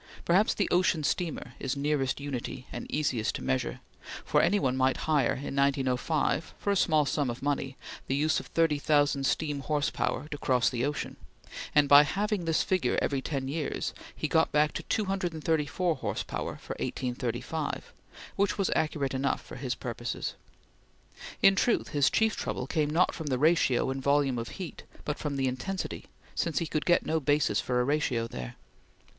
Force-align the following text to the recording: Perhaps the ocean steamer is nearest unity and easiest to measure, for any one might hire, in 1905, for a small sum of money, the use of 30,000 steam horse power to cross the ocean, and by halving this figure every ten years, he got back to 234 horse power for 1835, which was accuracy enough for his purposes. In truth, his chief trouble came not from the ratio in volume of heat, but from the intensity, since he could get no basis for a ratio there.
Perhaps 0.25 0.55
the 0.55 0.67
ocean 0.71 1.03
steamer 1.03 1.53
is 1.59 1.77
nearest 1.77 2.19
unity 2.19 2.65
and 2.73 2.89
easiest 2.91 3.35
to 3.35 3.43
measure, 3.43 3.81
for 4.25 4.41
any 4.41 4.57
one 4.57 4.75
might 4.75 4.97
hire, 5.05 5.33
in 5.35 5.55
1905, 5.55 6.55
for 6.57 6.71
a 6.71 6.75
small 6.75 7.05
sum 7.05 7.29
of 7.29 7.43
money, 7.43 7.77
the 8.07 8.15
use 8.15 8.39
of 8.39 8.47
30,000 8.47 9.23
steam 9.27 9.59
horse 9.59 9.91
power 9.91 10.27
to 10.29 10.39
cross 10.39 10.71
the 10.71 10.83
ocean, 10.83 11.17
and 11.75 11.87
by 11.87 12.01
halving 12.01 12.45
this 12.45 12.63
figure 12.63 12.97
every 12.99 13.21
ten 13.21 13.47
years, 13.47 13.93
he 14.15 14.27
got 14.27 14.51
back 14.51 14.71
to 14.71 14.81
234 14.81 15.97
horse 15.97 16.23
power 16.23 16.55
for 16.55 16.73
1835, 16.79 17.93
which 18.35 18.57
was 18.57 18.71
accuracy 18.75 19.15
enough 19.15 19.39
for 19.45 19.57
his 19.57 19.75
purposes. 19.75 20.33
In 21.43 21.53
truth, 21.55 21.89
his 21.89 22.09
chief 22.09 22.35
trouble 22.35 22.65
came 22.65 22.89
not 22.89 23.13
from 23.13 23.27
the 23.27 23.37
ratio 23.37 23.91
in 23.91 24.01
volume 24.01 24.39
of 24.39 24.47
heat, 24.57 24.81
but 25.05 25.19
from 25.19 25.35
the 25.35 25.47
intensity, 25.47 26.07
since 26.33 26.57
he 26.57 26.65
could 26.65 26.87
get 26.87 27.05
no 27.05 27.19
basis 27.19 27.61
for 27.61 27.79
a 27.79 27.83
ratio 27.83 28.25
there. 28.27 28.55